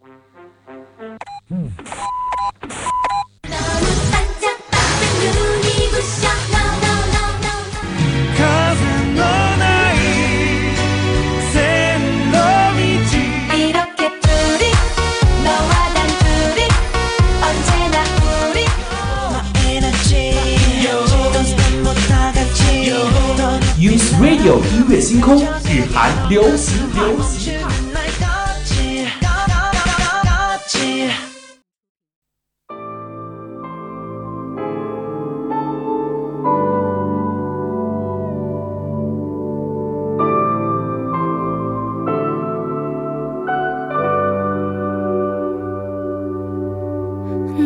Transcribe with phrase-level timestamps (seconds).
[0.00, 0.29] 有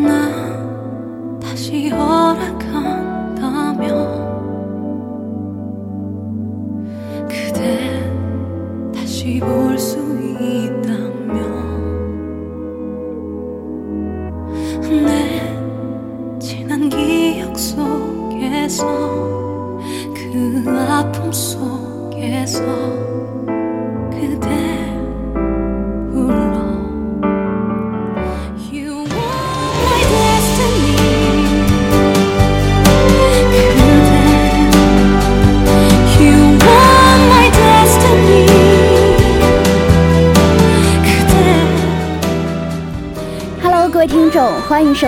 [0.03, 2.74] 나 다시 허락하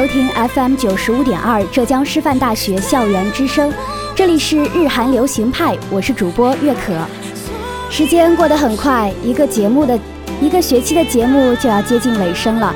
[0.06, 3.72] 收听 FM 九十五点二浙江师范大学校园之声，
[4.14, 6.96] 这里是日韩流行派，我是主播月可。
[7.90, 9.98] 时间过得很快，一个节目的
[10.40, 12.72] 一个学期的节目就要接近尾声了。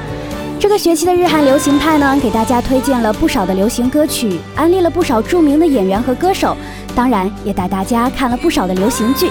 [0.58, 6.56] 这个学期的日韩流行派呢，给大家推荐了不少的流行歌曲，安利了不少著名的演员和歌手，
[6.97, 9.31] 当然也带大家看了不少的流行剧。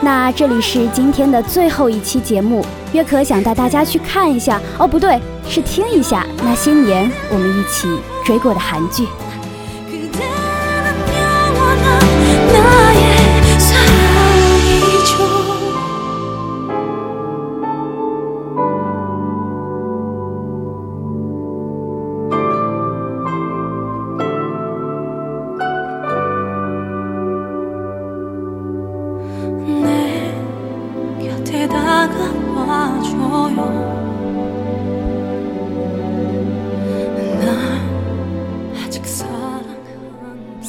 [0.00, 7.88] 那这里是今天的最后一期节目，约可想带大家去看一下哦，不对，是听一下那些年我们一起
[8.24, 9.06] 追过的韩剧。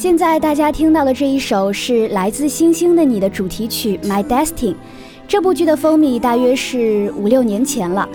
[0.04, 4.72] 现在大家听到的这一首是来自《星星的你》的主题曲《My Destiny》。
[5.26, 8.06] 这部剧的风靡大约是五六年前了。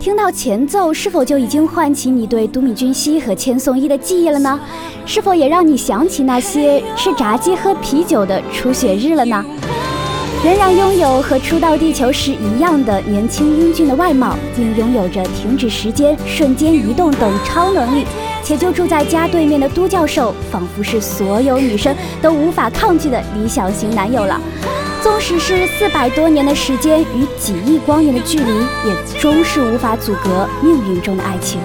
[0.00, 4.58] 听到前奏，是否就已经唤起你对都米俊熙和千颂伊的记忆了呢？
[5.06, 9.44] 是否也让你想起那些吃炸鸡喝啤酒的初雪日了呢？
[10.44, 18.04] 仍然拥有和初到地球时一样的年轻英俊的外貌，并拥有着停止时间、瞬间移动等超能力。
[18.46, 21.92] 且就住在家对面的都教授，仿佛是所有女生
[22.22, 24.40] 都无法抗拒的理想型男友了。
[25.02, 28.52] 纵使是四百多年的时间与几亿光年的距离，
[28.86, 31.58] 也终是无法阻隔命运中的爱情。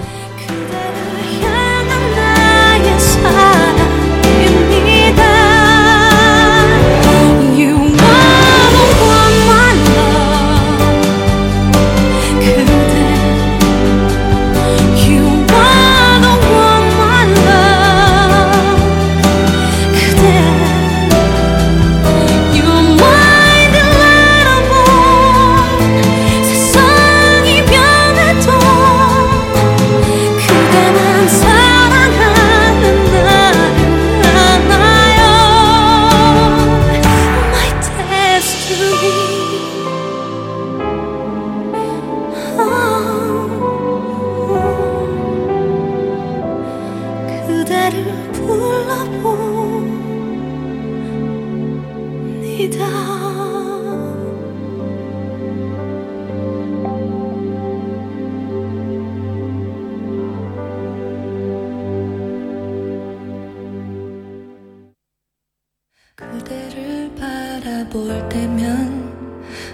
[66.14, 69.10] 그대를 바라볼 때면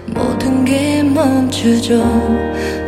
[0.07, 2.01] 모든 게 멈추죠.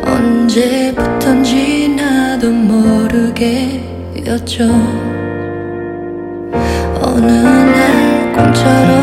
[0.06, 3.84] 언제부턴지 나도 모르게였죠.
[7.02, 9.01] 어느 날 꿈처럼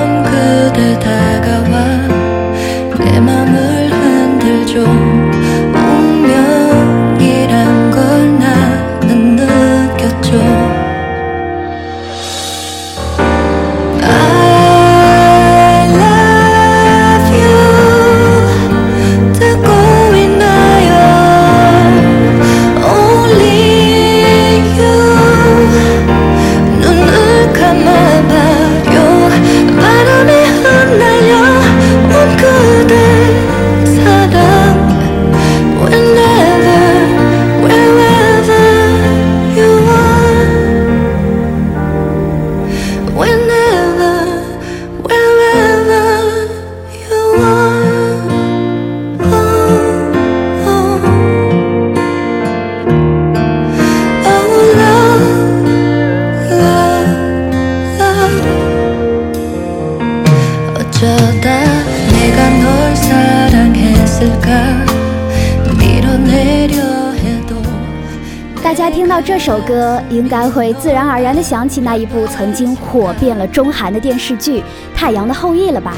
[69.69, 74.62] 歌，应该会自然而然地想起那一部曾经火遍了中韩的电视剧
[74.95, 75.94] 《太阳的后裔》了吧？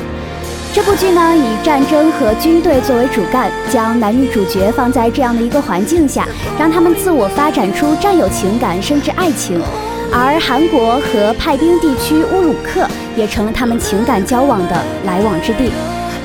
[0.73, 6.27] 这部剧呢，以战争和军队作为主干，将男女主角放在这样的一个环境下，
[6.59, 9.61] 让他们自我发展出战友情感，甚至爱情。
[10.11, 12.85] 而韩国和派兵地区乌鲁克
[13.15, 15.71] 也成了他们情感交往的来往之地。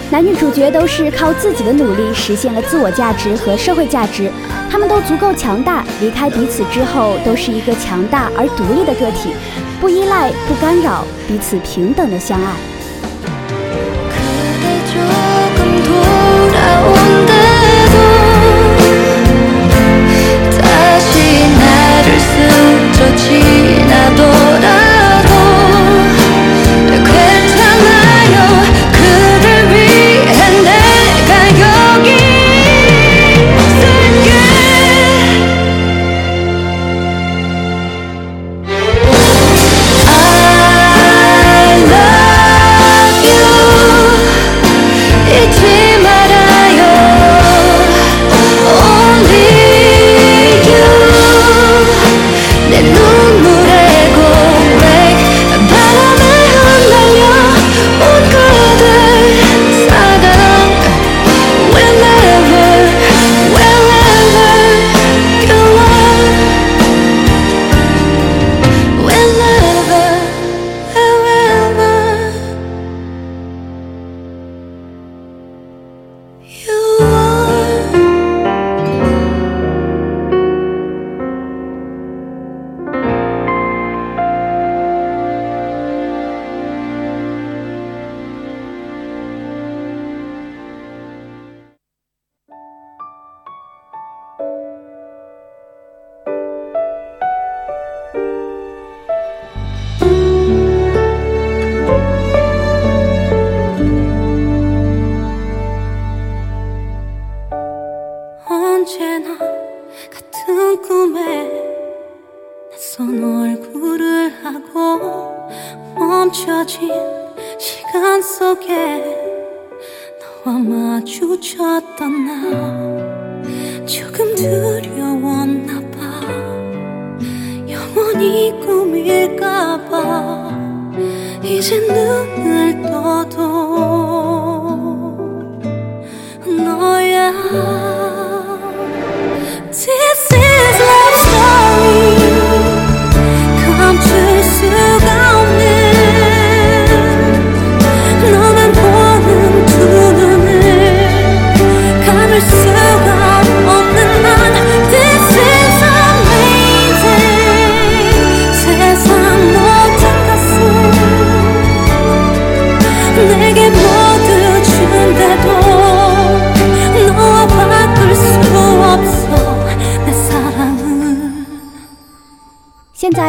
[0.08, 4.30] 男女主角都是靠自己的努力实现了自我价值和社会价值，
[4.70, 9.30] 他们都足够强大，离开彼此之后都是一个强大而独立的个体，
[9.80, 12.52] 不依赖，不干扰，彼此平等的相爱。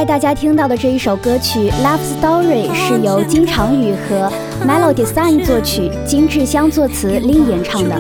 [0.05, 4.31] 大家听到的这一首歌曲《Love Story》是由金长宇和
[4.65, 7.99] Melody Design 作曲，金智香作词，林演唱的。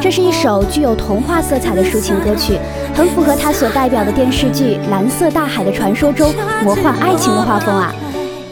[0.00, 2.58] 这是一首具有童话色彩的抒情歌曲，
[2.94, 6.32] 很符合它所代表的电视剧《蓝色大海的传说》中
[6.64, 7.94] 魔幻爱情的画风啊！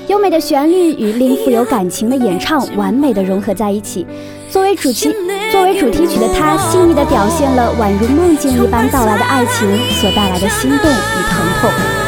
[0.09, 4.07] 优美的旋律与令富有感情的演唱完美的融合在一起。
[4.49, 5.13] 作为主题
[5.51, 12.06] 作为主题曲的它，细腻的表现了宛如梦境一般到来的爱情所带来的心动与疼痛。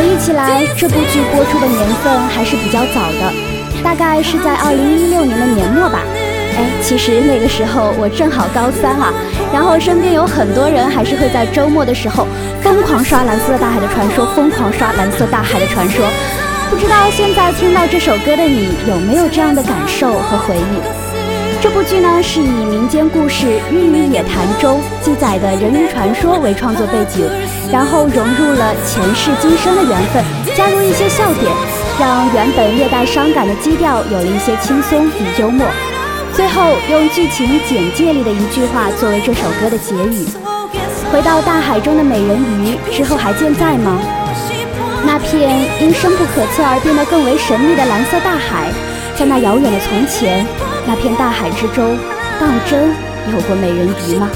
[0.00, 3.34] 回忆起来，这部剧播出的年份还是比较早的，
[3.84, 6.00] 大概是在二零一六年的年末吧。
[6.56, 9.12] 哎，其实那个时候我正好高三啊，
[9.52, 12.26] 然后身边有很多人还是会在周末的时候
[12.62, 16.06] 疯狂刷《蓝色大海的传说》，疯狂刷《蓝色大海的传说》。
[16.70, 20.99] 不知道现在听到这首歌的你有没有这样的感受和回忆？
[21.62, 27.28] 这部剧呢是以民间故事《日与野潭》中记载的人鱼传说为创作背景，
[27.70, 30.24] 然后融入了前世今生的缘分，
[30.56, 31.52] 加入一些笑点，
[32.00, 35.66] 让原本略带伤感的基调有了一些轻松与幽默。
[36.32, 40.26] 最后用剧情简介里的一句话作为这首歌的结语
[41.12, 44.00] ：“回到大海中的美人鱼之后还健在吗？
[45.04, 48.72] 那片因深不可测而变得更为神秘的蓝色大海，
[49.14, 50.46] 在那遥远的从前。”
[50.86, 51.96] 那片大海之中，
[52.40, 52.90] 当真
[53.32, 54.28] 有过美人鱼吗？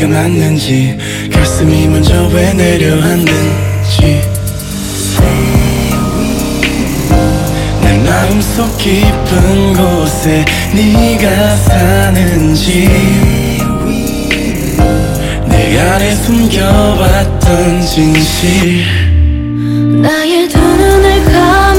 [0.00, 0.96] 네가 맞는지
[1.30, 4.22] 가슴이 먼저 왜 내려앉는지.
[7.82, 12.88] 내 마음속 깊은 곳에 네가 사는지.
[15.46, 18.86] 내 안에 숨겨왔던 진실.
[20.00, 21.69] 나의 두 눈을 감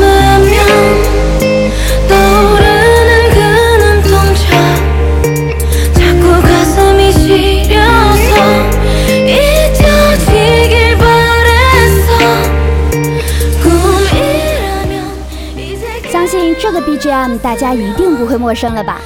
[17.01, 19.01] BGM 大家一定不会陌生了吧？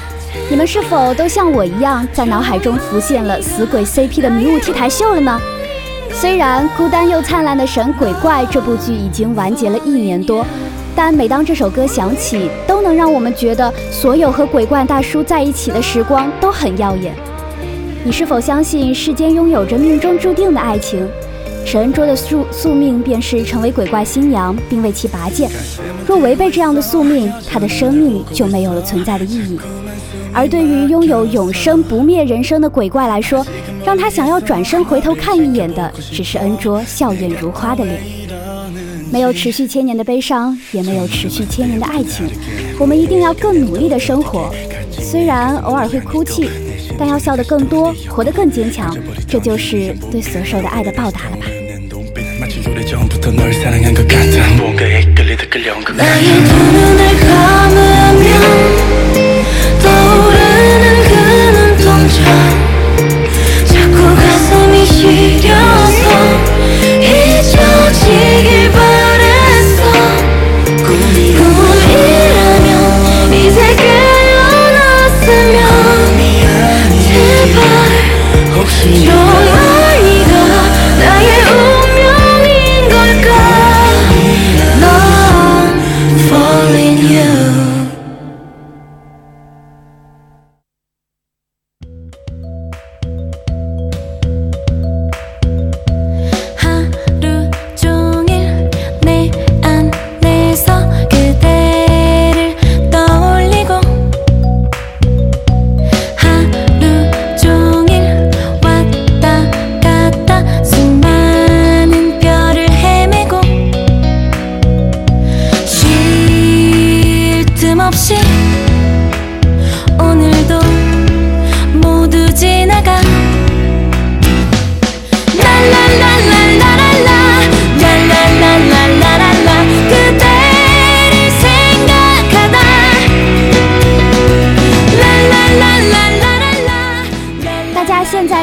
[0.50, 5.40] 你们是否都像我一样，在脑海中浮现了死鬼 CP 的迷雾 T 台秀了呢？
[6.12, 10.46] 虽然孤单又灿烂的神鬼怪这部剧已经完结了一年多，
[10.94, 17.16] 但每当这首歌响起，都能让我们觉得所有和鬼怪大叔在一起的时光都很耀眼。
[18.04, 21.08] 你是否相信世间拥有着命中注定的爱情？
[21.66, 25.50] 沈恩卓的宿宿命便是成为鬼怪新娘，并为其拔剑。
[26.08, 29.60] 若违背这样的宿命，他的生命就没有了存在的意义。
[30.32, 33.44] 而对于拥有永生不灭人生的鬼怪来说，
[33.84, 38.00] 让他想要转身回头看一眼的，只是恩卓笑靥如花的脸。
[39.12, 42.28] 没有持续千年的悲伤，也没有持续千年的爱情。
[42.78, 44.54] 我们一定要更努力的生活，
[44.92, 46.48] 虽然偶尔会哭泣，
[46.98, 48.96] 但要笑得更多，活得更坚强。
[49.28, 51.46] 这就是对所受的爱的报答了吧。
[78.68, 79.85] 有一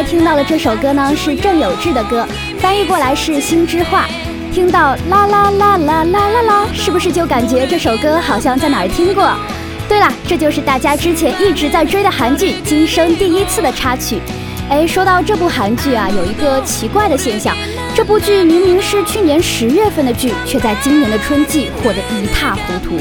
[0.02, 2.26] 听到的这首歌呢，是郑有志的歌，
[2.59, 4.06] 翻译过来是心之画。
[4.52, 9.30] 听到啦啦啦啦啦啦啦，是不是就感觉这首歌好像在哪儿听过？
[9.88, 14.21] 对了，这就是大家之前一直在追的韩剧《今生第一次》的插曲。
[14.68, 17.54] 哎，说到这部韩剧啊，有一个奇怪的现象，
[17.94, 22.97] 这部剧明明是去年十月份的剧，却在今年的春季火得一塌糊涂。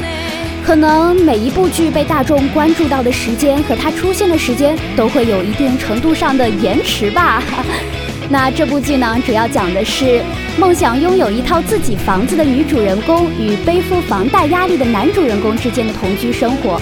[0.63, 7.43] 可能每一部剧被大众关注到的时间和它出现的时间都会有一定程度上的延迟吧。
[8.29, 10.23] 那这部剧呢，主要讲的是
[10.57, 16.79] 梦想拥有一套自己房子的女主人公与背负房贷压力的男主人公之间的同居生活。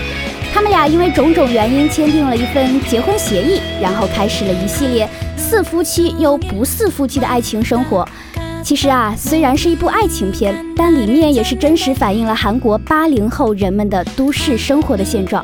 [0.54, 8.08] 他们俩因为种种原因签订了一份结婚协议，然后开始了一系列似夫妻又不似夫妻的爱情生活。
[8.62, 15.44] 其实啊，虽然是一部爱情片，但里面也是真实反映了韩国八零后人们的都市生活的现状。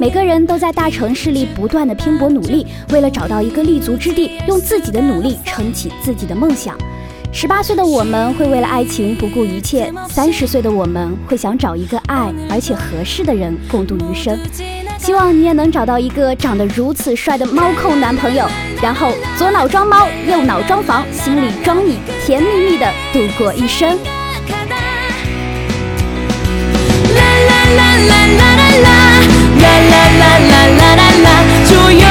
[0.00, 6.76] 每个人都在大城市里不断的拼搏努力，为了找到一个立足之地，用自己的努力撑起自己的梦想。
[7.30, 14.38] 十八岁的我们会为了爱情不顾一切，三十岁的我们会想找一个爱而且合适的人共度余生。
[15.02, 18.48] 希望你也能找到一个长得如此帅的猫控男朋友，
[18.80, 23.88] 然后左脑装猫，右脑装房，心里装你，甜蜜蜜的度过一生。
[23.88, 23.98] 啦
[27.16, 28.54] 啦啦啦啦
[29.60, 30.06] 啦啦
[30.94, 31.28] 啦啦，
[31.66, 32.01] 注意。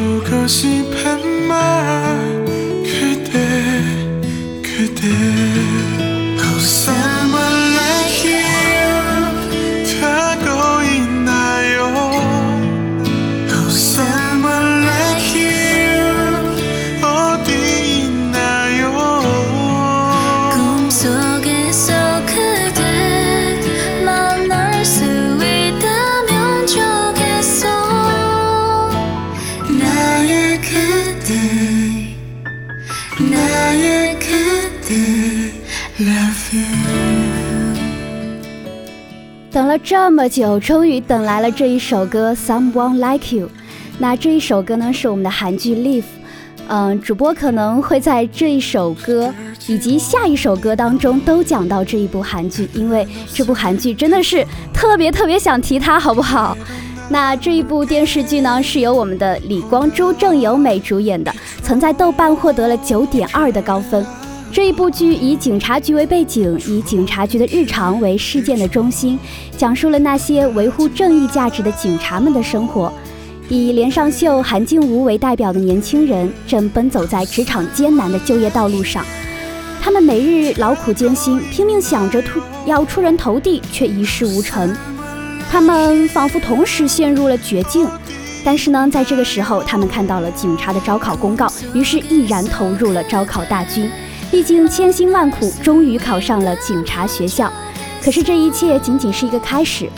[0.00, 2.39] 不够吸盆满
[39.90, 43.48] 这么久，终于等来了这一首歌《Someone Like You》。
[43.98, 46.02] 那这一首歌呢，是我们的韩剧《Live》。
[46.68, 49.34] 嗯，主播可能会在这一首歌
[49.66, 56.56] 以及下一首歌当中都讲到这一部韩剧，因为这部韩剧真的是特别特别想提它，好不好？
[57.08, 64.06] 那这一部电视剧呢，是由我们的李光洙、郑有美主演的，曾在豆瓣获得了九点二的高分。
[64.52, 69.16] 这一部剧以警察局为背景，以警察局的日常为事件的中心，
[69.56, 72.92] 讲述了那些维护正义价值的警察们的生活。
[73.48, 79.04] 以连尚秀、韩静茹为代表的年轻人，正奔走在职场艰难的就业道路上。
[79.80, 84.76] 他们每日劳苦艰辛，拼命想着突要出人头地，却一事无成。
[85.48, 87.88] 他们仿佛同时陷入了绝境。
[88.44, 93.88] 但是呢，在这个时候，他们看到了警察的招考公告，于是毅然投入了招考大军。
[94.32, 97.52] 历经千辛万苦，终于考上了警察学校。
[98.02, 99.88] 可是这一切仅仅是一个开始。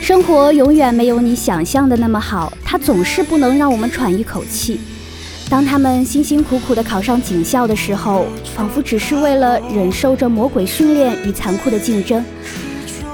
[0.00, 4.80] 生活永远没有你想象的那么好，它总是不能让我们喘一口气。
[5.48, 12.24] 当他们辛辛苦苦地考上警校的时候，仿佛只是为了忍受着魔鬼训练与残酷的竞争。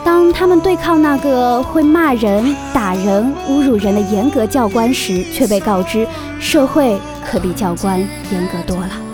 [0.04, 6.06] 当他们对抗那个会骂人、打人、侮辱人的严格教官时，却被告知
[6.40, 8.00] 社会可比教官
[8.32, 9.07] 严格多了。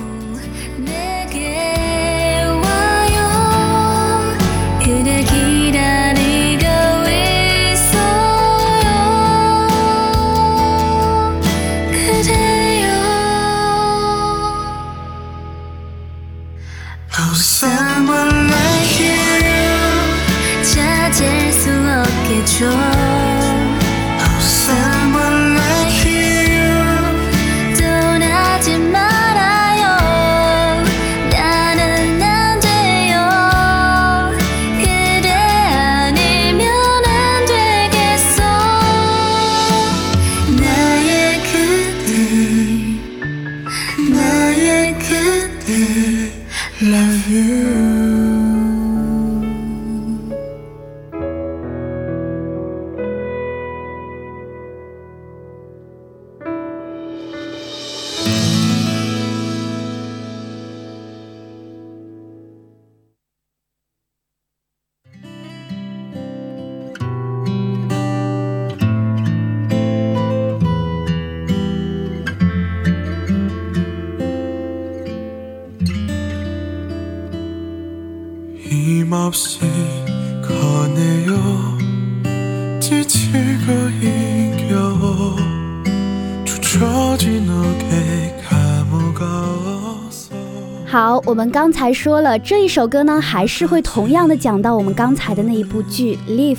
[90.94, 96.54] 好，我们刚才说了这一首歌呢，还是会同样的讲到我们刚才的那一部剧《Live》。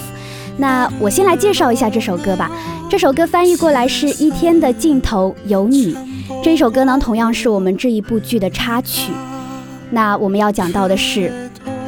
[0.58, 2.52] 那我先来介绍一下这首歌吧。
[2.89, 5.95] 这首歌翻译过来是一天的尽头有你。
[6.43, 9.13] 这一首歌呢，同样是我们这一部剧的插曲。
[9.91, 11.32] 那我们要讲到的是，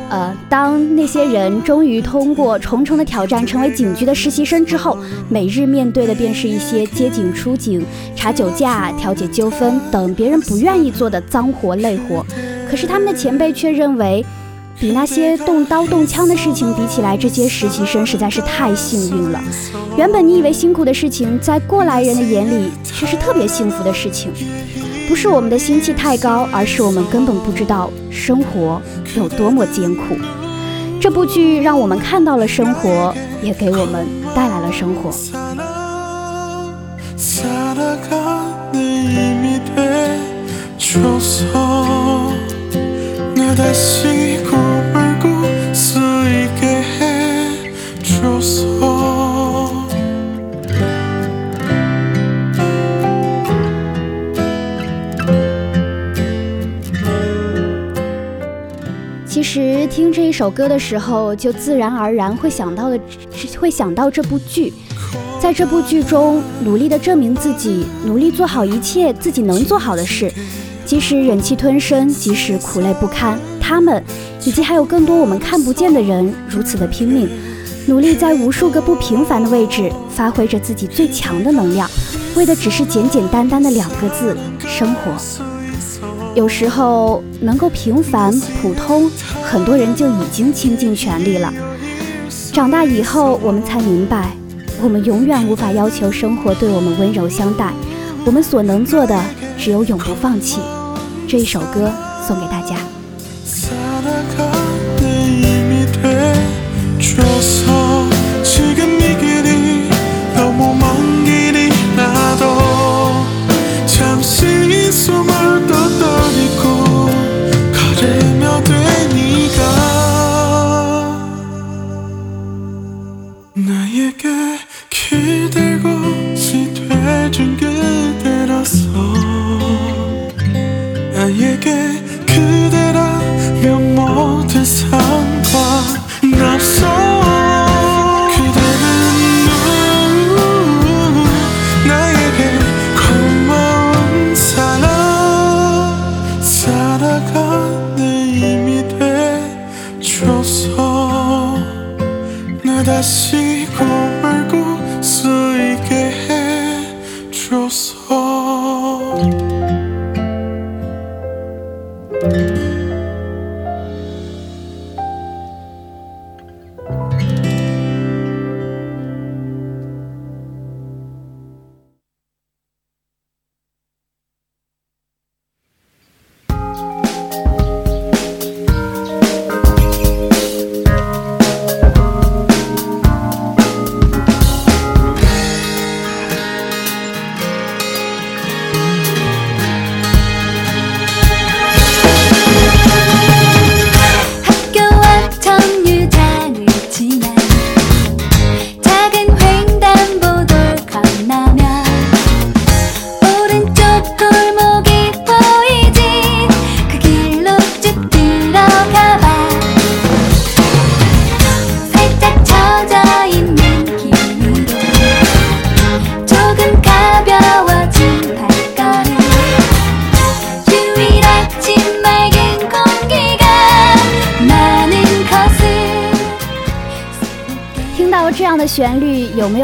[0.10, 12.26] 呃，当那些人终于通过重重的挑战成为警局的实习生之后，每日面对的便是一些接警出警、查酒驾、调解纠纷等别人不愿意做的脏活累活。
[12.70, 14.26] 可是他们的前辈却认为，
[14.80, 19.42] 比那些动刀动枪的事情比起来，这些实习生实在是太幸运了。
[19.98, 24.32] 原本你以为辛苦的事情，在过来人的眼里却是特别幸福的事情。
[25.08, 28.82] 不是我们的心气太高，而是我们根本不知道生活
[29.16, 30.16] 有多么艰苦。
[31.00, 35.12] 这部剧让我们看到了生活，也给我们带来了生活。
[59.98, 63.00] 听这一首歌的时候，就自然而然会想到的，
[63.60, 64.72] 会想到这部剧。
[65.40, 70.32] 在这部剧中，努力的证明自己，努力做好一切自己能做好的事，
[70.86, 74.04] 即使忍气吞声，即使苦累不堪，他们
[74.46, 77.28] 以及还有更多我们看不见的人，如此的拼命，
[77.88, 81.90] 努力在无数个不平凡的位置，发挥着自己最强的能量，
[82.36, 85.47] 为的只是简简单单的两个字：生活。
[86.38, 89.10] 有时候能够平凡普通，
[89.42, 91.52] 很多人就已经倾尽全力了。
[92.54, 94.30] 长大以后，我们才明白，
[94.80, 97.74] 我们永远无法要求生活对我们温柔相待。
[98.24, 99.20] 我们所能做的，
[99.58, 100.60] 只有永不放弃。
[101.28, 101.92] 这一首歌
[102.28, 102.76] 送给大家。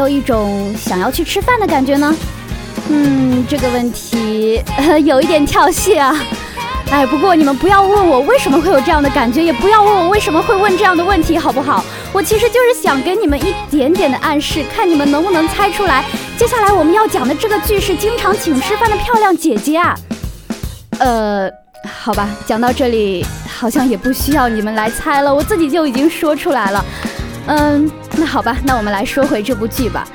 [0.04, 2.14] 有一种想要去吃饭的感觉呢？
[2.90, 6.14] 嗯，这个问题、呃、 有一点跳戏啊。
[6.90, 11.82] 哎，不过你们不要问我为什么会有这样的感觉，也不要问我为什么会问这样的问题，好不好？
[12.12, 16.04] 我其实就是想给你们一点点的暗示，看你们能不能猜出来。
[16.36, 19.94] 接下来我们要讲的这个剧是经常请吃饭的漂亮姐姐啊。
[20.98, 21.50] 呃，
[21.88, 26.84] 好吧，讲到这里好像也不需要你们来猜了，我自己就已经说出来了。
[27.46, 30.06] 嗯， 那好吧，那我们来说回这部剧吧。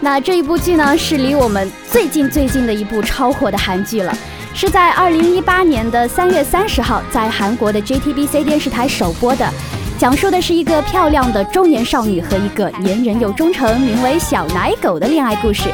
[0.00, 4.16] 那这一部剧呢，是离我们最近最近的一部超火的韩剧了，
[4.54, 9.52] 是在二零一八年的三月三十号在韩国的 JTBC 电视台首播的，
[9.98, 15.68] 讲述的是一个漂亮的中年少女和一个粘人又忠诚、名为小奶狗的恋爱故事。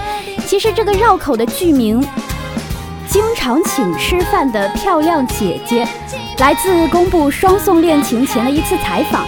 [0.46, 2.04] 其实这个绕口的剧名。
[3.06, 5.86] 经常请吃饭的漂亮姐姐，
[6.38, 9.24] 来自公布双宋恋情前的一次采访。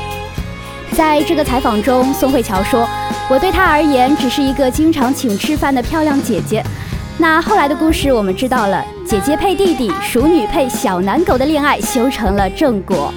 [0.96, 2.88] 在这个采访中，宋慧乔说
[3.28, 6.64] ：“我对她而言只是一个经常请吃饭的漂亮姐姐。”
[7.18, 13.12] 那后来的故事我们知道了，姐姐配弟弟，熟女配小奶狗的恋爱修成了正果。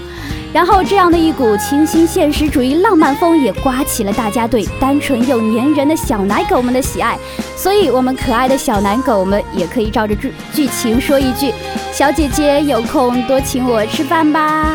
[0.52, 7.18] 然后，这样的一股清新现实主义浪漫风也刮起了大家对单纯又粘人的小奶狗们的喜爱。
[7.56, 11.54] 所以，我们可爱的小奶狗们也可以照着剧剧情说一句
[11.94, 14.74] ：“小姐姐有空多请我吃饭吧。”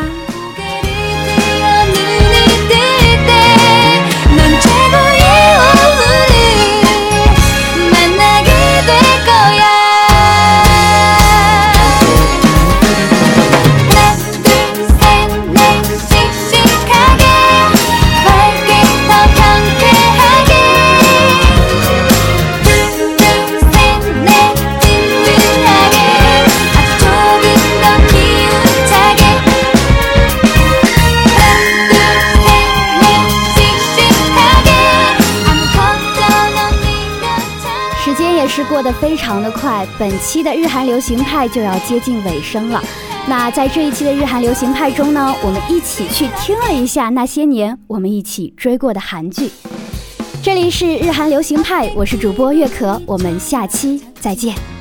[38.85, 42.81] 的非常的快本期的日韩流行派就要接近尾声了。
[43.27, 49.49] 那在这一期的日韩流行派中呢我们一起去听了一下那些年我们一起追过的韩剧。
[50.43, 54.74] 这里是日韩流行派我是主播月可我们下期再见。